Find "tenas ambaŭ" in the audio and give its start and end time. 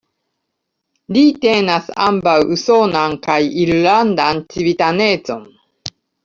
1.43-2.33